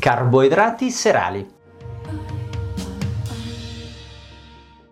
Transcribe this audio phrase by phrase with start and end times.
[0.00, 1.46] Carboidrati serali.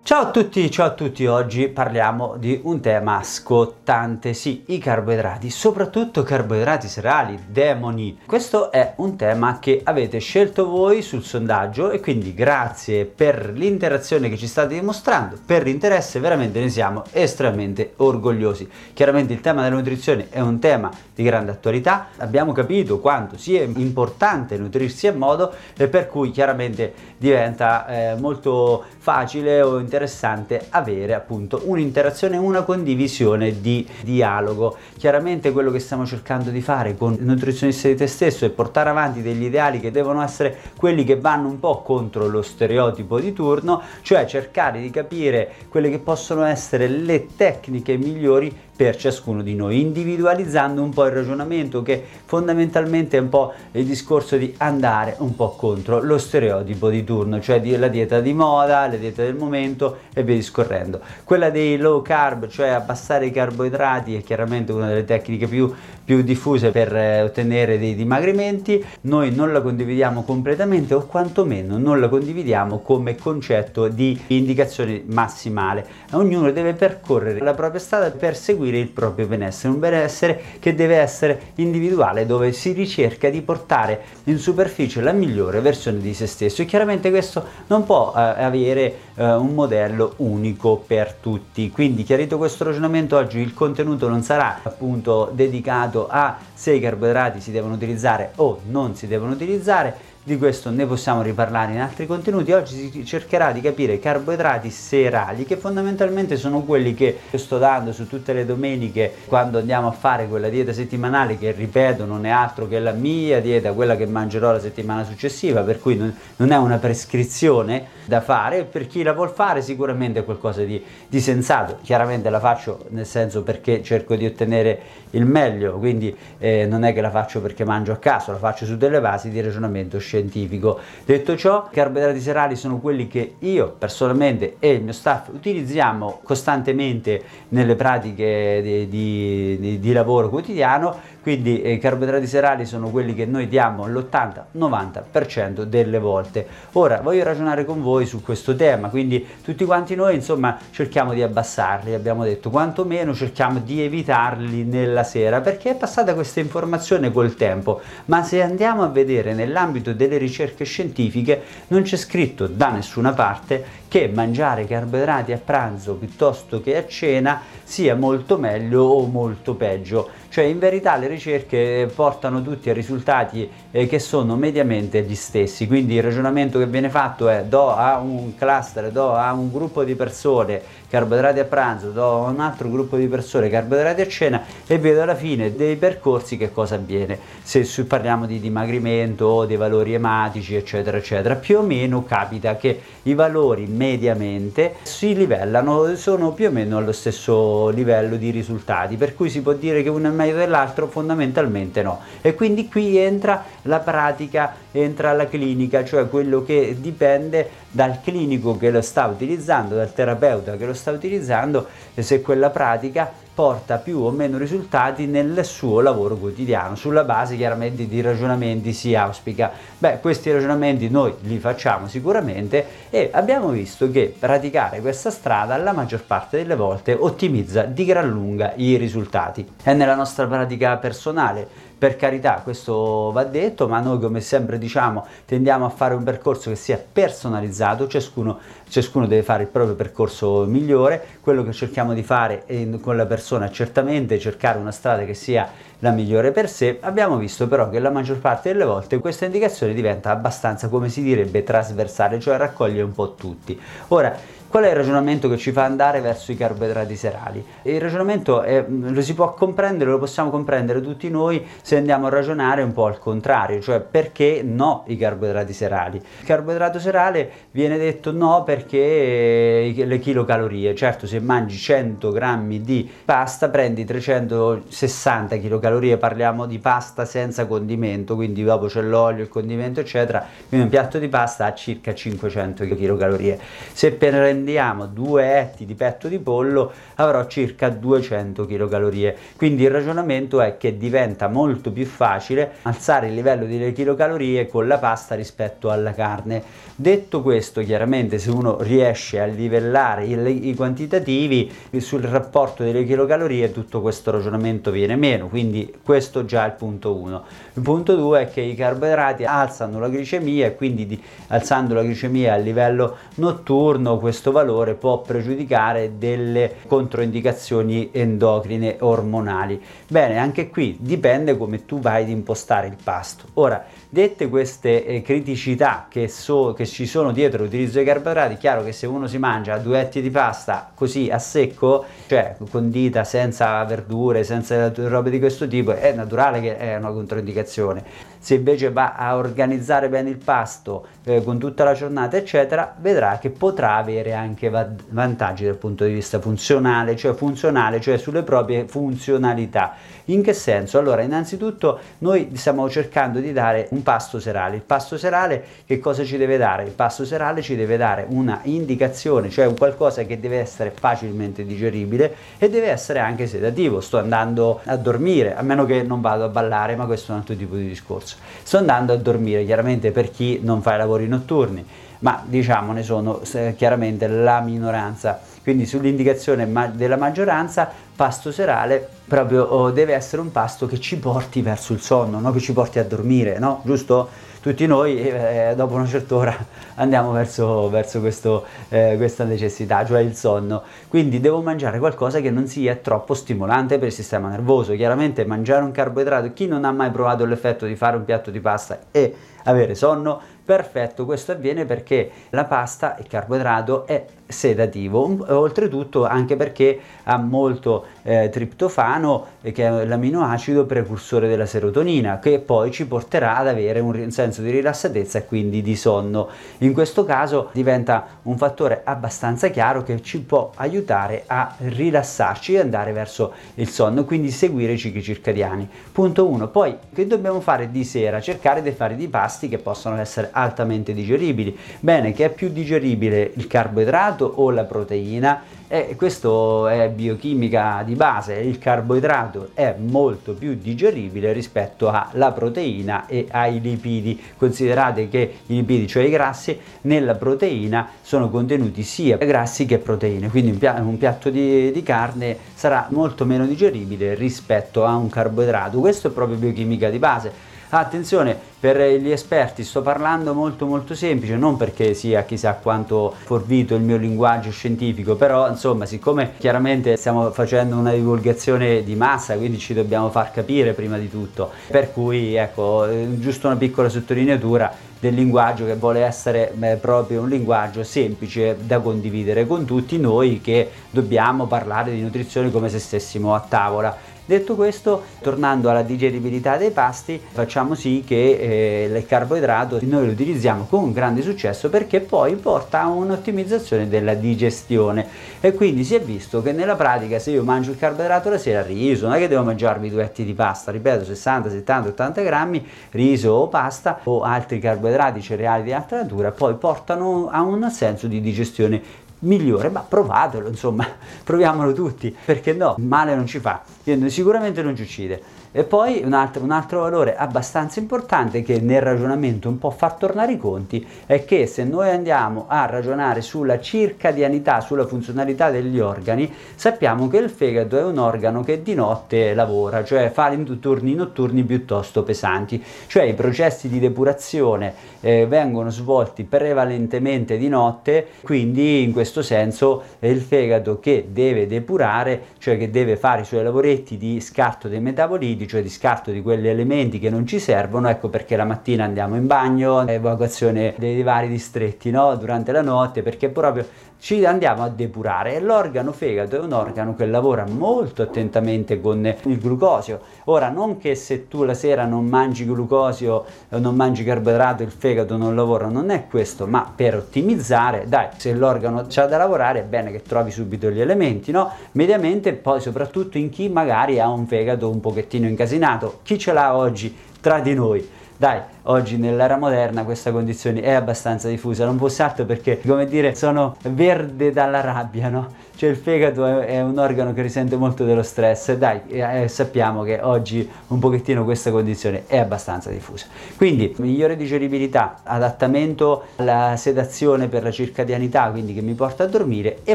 [0.08, 5.50] Ciao a tutti, ciao a tutti, oggi parliamo di un tema scottante, sì, i carboidrati,
[5.50, 8.20] soprattutto carboidrati serali, demoni.
[8.24, 14.30] Questo è un tema che avete scelto voi sul sondaggio e quindi grazie per l'interazione
[14.30, 18.66] che ci state dimostrando, per l'interesse, veramente ne siamo estremamente orgogliosi.
[18.94, 23.60] Chiaramente il tema della nutrizione è un tema di grande attualità, abbiamo capito quanto sia
[23.62, 30.66] importante nutrirsi a modo e per cui chiaramente diventa eh, molto facile o interessante interessante
[30.70, 34.76] avere appunto un'interazione, una condivisione di dialogo.
[34.96, 38.90] Chiaramente quello che stiamo cercando di fare con il nutrizionista di te stesso è portare
[38.90, 43.32] avanti degli ideali che devono essere quelli che vanno un po' contro lo stereotipo di
[43.32, 49.56] turno, cioè cercare di capire quelle che possono essere le tecniche migliori per ciascuno di
[49.56, 55.16] noi, individualizzando un po' il ragionamento che fondamentalmente è un po' il discorso di andare
[55.18, 59.34] un po' contro lo stereotipo di turno, cioè la dieta di moda, la dieta del
[59.34, 61.00] momento e via discorrendo.
[61.24, 65.74] Quella dei low carb, cioè abbassare i carboidrati, è chiaramente una delle tecniche più,
[66.04, 71.98] più diffuse per eh, ottenere dei dimagrimenti, noi non la condividiamo completamente o quantomeno non
[71.98, 75.84] la condividiamo come concetto di indicazione massimale.
[76.12, 80.74] Ognuno deve percorrere la propria strada per seguire seguire il proprio benessere, un benessere che
[80.74, 86.26] deve essere individuale, dove si ricerca di portare in superficie la migliore versione di se
[86.26, 91.70] stesso e chiaramente questo non può eh, avere eh, un modello unico per tutti.
[91.70, 97.40] Quindi chiarito questo ragionamento oggi il contenuto non sarà appunto dedicato a se i carboidrati
[97.40, 102.06] si devono utilizzare o non si devono utilizzare, di questo ne possiamo riparlare in altri
[102.06, 102.52] contenuti.
[102.52, 107.92] Oggi si cercherà di capire i carboidrati serali, che fondamentalmente sono quelli che sto dando
[107.92, 112.28] su tutte le domeniche quando andiamo a fare quella dieta settimanale, che ripeto non è
[112.28, 116.52] altro che la mia dieta, quella che mangerò la settimana successiva, per cui non, non
[116.52, 118.64] è una prescrizione da fare.
[118.64, 121.78] Per chi la vuol fare sicuramente è qualcosa di, di sensato.
[121.82, 124.78] Chiaramente la faccio nel senso perché cerco di ottenere
[125.12, 128.66] il meglio, quindi eh, non è che la faccio perché mangio a caso, la faccio
[128.66, 130.78] su delle basi di ragionamento scientifico scientifico.
[131.04, 136.20] Detto ciò, i carboidrati serali sono quelli che io personalmente e il mio staff utilizziamo
[136.22, 142.90] costantemente nelle pratiche di, di, di, di lavoro quotidiano, quindi eh, i carboidrati serali sono
[142.90, 146.46] quelli che noi diamo l'80-90% delle volte.
[146.72, 151.22] Ora voglio ragionare con voi su questo tema, quindi tutti quanti noi insomma cerchiamo di
[151.22, 157.34] abbassarli, abbiamo detto quantomeno cerchiamo di evitarli nella sera perché è passata questa informazione col
[157.34, 162.70] tempo, ma se andiamo a vedere nell'ambito del delle ricerche scientifiche non c'è scritto da
[162.70, 169.06] nessuna parte che mangiare carboidrati a pranzo piuttosto che a cena sia molto meglio o
[169.06, 170.08] molto peggio.
[170.28, 175.66] Cioè in verità le ricerche portano tutti a risultati eh, che sono mediamente gli stessi,
[175.66, 179.84] quindi il ragionamento che viene fatto è do a un cluster, do a un gruppo
[179.84, 184.42] di persone carboidrati a pranzo, do a un altro gruppo di persone carboidrati a cena
[184.66, 187.18] e vedo alla fine dei percorsi che cosa avviene.
[187.42, 193.14] Se parliamo di dimagrimento dei valori ematici eccetera eccetera, più o meno capita che i
[193.14, 199.30] valori mediamente si livellano, sono più o meno allo stesso livello di risultati, per cui
[199.30, 202.00] si può dire che uno è meglio dell'altro, fondamentalmente no.
[202.20, 208.56] E quindi qui entra la pratica, entra la clinica, cioè quello che dipende dal clinico
[208.56, 213.76] che lo sta utilizzando, dal terapeuta che lo sta utilizzando, e se quella pratica porta
[213.76, 216.74] più o meno risultati nel suo lavoro quotidiano.
[216.74, 219.52] Sulla base chiaramente di ragionamenti si auspica.
[219.78, 225.70] Beh, questi ragionamenti noi li facciamo sicuramente e abbiamo visto che praticare questa strada la
[225.70, 229.48] maggior parte delle volte ottimizza di gran lunga i risultati.
[229.62, 235.06] È nella nostra pratica personale per carità, questo va detto, ma noi come sempre diciamo
[235.24, 238.38] tendiamo a fare un percorso che sia personalizzato, ciascuno,
[238.68, 242.44] ciascuno deve fare il proprio percorso migliore, quello che cerchiamo di fare
[242.80, 245.48] con la persona è certamente cercare una strada che sia
[245.80, 249.74] la migliore per sé, abbiamo visto però che la maggior parte delle volte questa indicazione
[249.74, 253.58] diventa abbastanza, come si direbbe, trasversale, cioè raccoglie un po' tutti.
[253.88, 254.16] Ora,
[254.48, 257.44] Qual è il ragionamento che ci fa andare verso i carboidrati serali?
[257.64, 262.08] Il ragionamento è, lo si può comprendere, lo possiamo comprendere tutti noi se andiamo a
[262.08, 265.98] ragionare un po' al contrario, cioè perché no i carboidrati serali?
[265.98, 272.90] Il carboidrato serale viene detto no perché le kilocalorie, certo se mangi 100 grammi di
[273.04, 279.80] pasta prendi 360 kilocalorie, parliamo di pasta senza condimento, quindi dopo c'è l'olio, il condimento
[279.80, 283.38] eccetera, quindi un piatto di pasta ha circa 500 kilocalorie.
[283.74, 289.14] Se per prendiamo due etti di petto di pollo avrò circa 200 kcal.
[289.36, 294.68] Quindi il ragionamento è che diventa molto più facile alzare il livello delle kilocalorie con
[294.68, 296.42] la pasta rispetto alla carne.
[296.76, 303.50] Detto questo, chiaramente se uno riesce a livellare i, i quantitativi sul rapporto delle kilocalorie,
[303.50, 305.26] tutto questo ragionamento viene meno.
[305.26, 307.24] Quindi questo già è il punto 1.
[307.54, 311.82] Il punto 2 è che i carboidrati alzano la glicemia e quindi di, alzando la
[311.82, 319.60] glicemia a livello notturno questo questo valore può pregiudicare delle controindicazioni endocrine ormonali.
[319.88, 323.24] Bene, anche qui dipende come tu vai ad impostare il pasto.
[323.34, 328.38] Ora, dette queste eh, criticità che, so, che, ci sono dietro l'utilizzo dei carboidrati, è
[328.38, 333.04] chiaro che se uno si mangia due etti di pasta così a secco, cioè condita
[333.04, 338.70] senza verdure, senza robe di questo tipo, è naturale che è una controindicazione se invece
[338.70, 343.76] va a organizzare bene il pasto eh, con tutta la giornata eccetera vedrà che potrà
[343.76, 349.74] avere anche va- vantaggi dal punto di vista funzionale cioè funzionale cioè sulle proprie funzionalità
[350.08, 350.78] in che senso?
[350.78, 354.56] Allora, innanzitutto noi stiamo cercando di dare un pasto serale.
[354.56, 356.64] Il pasto serale che cosa ci deve dare?
[356.64, 361.44] Il pasto serale ci deve dare una indicazione, cioè un qualcosa che deve essere facilmente
[361.44, 363.80] digeribile e deve essere anche sedativo.
[363.80, 367.20] Sto andando a dormire, a meno che non vado a ballare, ma questo è un
[367.20, 368.07] altro tipo di discorso.
[368.42, 371.64] Sto andando a dormire, chiaramente per chi non fa i lavori notturni
[372.00, 373.20] ma diciamo ne sono
[373.56, 375.20] chiaramente la minoranza.
[375.42, 381.40] Quindi sull'indicazione della maggioranza, pasto serale proprio oh, deve essere un pasto che ci porti
[381.40, 382.30] verso il sonno, no?
[382.32, 383.62] che ci porti a dormire, no?
[383.64, 384.08] Giusto?
[384.48, 386.34] Tutti noi eh, dopo una certa ora
[386.76, 390.62] andiamo verso, verso questo, eh, questa necessità, cioè il sonno.
[390.88, 394.74] Quindi devo mangiare qualcosa che non sia troppo stimolante per il sistema nervoso.
[394.74, 398.40] Chiaramente mangiare un carboidrato, chi non ha mai provato l'effetto di fare un piatto di
[398.40, 399.14] pasta e
[399.44, 400.18] avere sonno,
[400.48, 407.84] perfetto, questo avviene perché la pasta, il carboidrato, è sedativo, oltretutto anche perché ha molto
[408.02, 413.80] eh, triptofano, eh, che è l'aminoacido precursore della serotonina, che poi ci porterà ad avere
[413.80, 416.28] un senso di rilassatezza e quindi di sonno.
[416.58, 422.60] In questo caso diventa un fattore abbastanza chiaro che ci può aiutare a rilassarci e
[422.60, 425.68] andare verso il sonno, quindi seguire i cicli circadiani.
[425.92, 426.48] Punto 1.
[426.48, 428.20] Poi che dobbiamo fare di sera?
[428.20, 431.56] Cercare di fare dei pasti che possono essere altamente digeribili.
[431.80, 437.94] Bene, che è più digeribile il carboidrato o la proteina e questo è biochimica di
[437.94, 444.18] base, il carboidrato è molto più digeribile rispetto alla proteina e ai lipidi.
[444.38, 450.30] Considerate che i lipidi, cioè i grassi, nella proteina sono contenuti sia grassi che proteine,
[450.30, 455.80] quindi un, piatto di, di carne sarà molto meno digeribile rispetto a un carboidrato.
[455.80, 461.36] Questo è proprio biochimica di base Attenzione, per gli esperti sto parlando molto molto semplice,
[461.36, 467.30] non perché sia chissà quanto forvito il mio linguaggio scientifico, però insomma siccome chiaramente stiamo
[467.30, 472.36] facendo una divulgazione di massa, quindi ci dobbiamo far capire prima di tutto, per cui
[472.36, 472.86] ecco,
[473.18, 478.80] giusto una piccola sottolineatura del linguaggio che vuole essere beh, proprio un linguaggio semplice da
[478.80, 483.96] condividere con tutti noi che dobbiamo parlare di nutrizione come se stessimo a tavola
[484.28, 490.12] Detto questo, tornando alla digeribilità dei pasti, facciamo sì che eh, il carboidrato noi lo
[490.12, 495.06] utilizziamo con grande successo perché poi porta a un'ottimizzazione della digestione.
[495.40, 498.60] E quindi si è visto che nella pratica se io mangio il carboidrato la sera
[498.62, 502.66] riso, non è che devo mangiarmi due etti di pasta, ripeto 60, 70, 80 grammi,
[502.90, 508.06] riso o pasta o altri carboidrati, cereali di altra natura, poi portano a un senso
[508.06, 510.86] di digestione migliore, ma provatelo, insomma,
[511.24, 513.62] proviamolo tutti, perché no, male non ci fa,
[514.08, 515.22] sicuramente non ci uccide.
[515.58, 519.90] E poi un altro, un altro, valore abbastanza importante che nel ragionamento un po' fa
[519.90, 525.80] tornare i conti è che se noi andiamo a ragionare sulla circadianità, sulla funzionalità degli
[525.80, 530.94] organi, sappiamo che il fegato è un organo che di notte lavora, cioè fa turni
[530.94, 538.84] notturni piuttosto pesanti, cioè i processi di depurazione eh, vengono svolti prevalentemente di notte, quindi
[538.84, 543.42] in questo senso è il fegato che deve depurare, cioè che deve fare i suoi
[543.42, 547.88] lavoretti di scarto dei metaboliti cioè di scarto di quegli elementi che non ci servono,
[547.88, 552.14] ecco perché la mattina andiamo in bagno, evacuazione dei vari distretti no?
[552.14, 553.66] durante la notte, perché proprio
[554.00, 559.38] ci andiamo a depurare l'organo fegato è un organo che lavora molto attentamente con il
[559.38, 560.00] glucosio.
[560.24, 565.16] Ora, non che se tu la sera non mangi glucosio, non mangi carboidrato, il fegato
[565.16, 569.64] non lavora, non è questo, ma per ottimizzare, dai, se l'organo c'ha da lavorare è
[569.64, 571.50] bene che trovi subito gli elementi, no?
[571.72, 576.56] Mediamente poi soprattutto in chi magari ha un fegato un pochettino incasinato, chi ce l'ha
[576.56, 577.96] oggi tra di noi?
[578.20, 583.14] Dai, oggi nell'era moderna questa condizione è abbastanza diffusa, non fosse altro perché, come dire,
[583.14, 585.28] sono verde dalla rabbia, no?
[585.58, 589.98] Cioè il fegato è, un organo che risente molto dello stress dai, eh, sappiamo che
[590.00, 593.06] oggi un pochettino questa condizione è abbastanza diffusa.
[593.36, 599.62] Quindi migliore digeribilità, adattamento alla sedazione per la circadianità, quindi che mi porta a dormire
[599.64, 599.74] e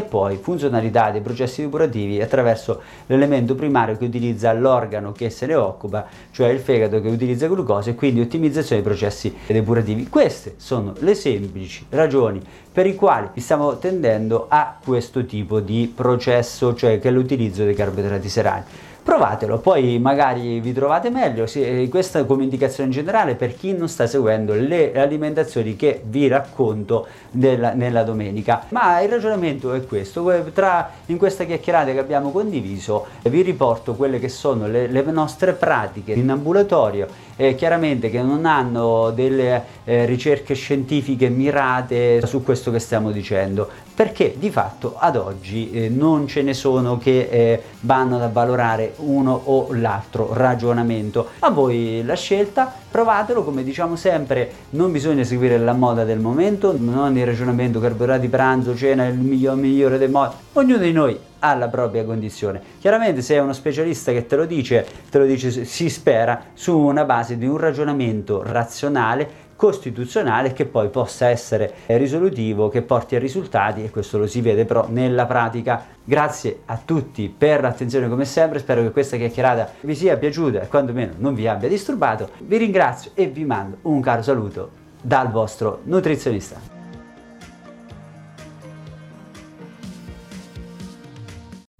[0.00, 6.06] poi funzionalità dei processi depurativi attraverso l'elemento primario che utilizza l'organo che se ne occupa,
[6.30, 10.08] cioè il fegato che utilizza glucosio e quindi ottimizzazione dei processi depurativi.
[10.08, 16.74] Queste sono le semplici ragioni per i quali stiamo tendendo a questo tipo di processo,
[16.74, 18.64] cioè che è l'utilizzo dei carboidrati serali
[19.04, 21.44] provatelo, poi magari vi trovate meglio.
[21.52, 27.06] Eh, questa come indicazione generale per chi non sta seguendo le alimentazioni che vi racconto
[27.32, 28.64] nella, nella domenica.
[28.70, 34.18] Ma il ragionamento è questo: Tra, in questa chiacchierata che abbiamo condiviso, vi riporto quelle
[34.18, 40.04] che sono le, le nostre pratiche in ambulatorio, eh, chiaramente che non hanno delle eh,
[40.06, 46.26] ricerche scientifiche mirate su questo che stiamo dicendo, perché di fatto ad oggi eh, non
[46.26, 51.28] ce ne sono che eh, vanno ad avvalorare uno o l'altro ragionamento.
[51.40, 56.74] A voi la scelta, provatelo, come diciamo sempre, non bisogna seguire la moda del momento,
[56.78, 60.34] non il ragionamento carburati pranzo, cena, il migliore, migliore dei modi.
[60.54, 62.60] Ognuno di noi ha la propria condizione.
[62.80, 66.76] Chiaramente se è uno specialista che te lo dice, te lo dice si spera su
[66.76, 73.18] una base di un ragionamento razionale costituzionale che poi possa essere risolutivo, che porti a
[73.18, 75.84] risultati e questo lo si vede però nella pratica.
[76.02, 80.68] Grazie a tutti per l'attenzione come sempre, spero che questa chiacchierata vi sia piaciuta e
[80.68, 82.30] quantomeno non vi abbia disturbato.
[82.38, 84.70] Vi ringrazio e vi mando un caro saluto
[85.00, 86.73] dal vostro nutrizionista.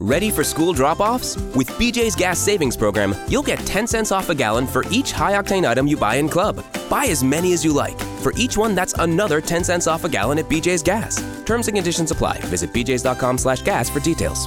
[0.05, 1.39] Ready for school drop offs?
[1.57, 5.33] With BJ's Gas Savings Program, you'll get 10 cents off a gallon for each high
[5.33, 6.57] octane item you buy in club.
[6.91, 7.99] Buy as many as you like.
[8.21, 11.17] For each one, that's another 10 cents off a gallon at BJ's Gas.
[11.47, 12.37] Terms and conditions apply.
[12.51, 14.47] Visit bjs.com slash gas for details.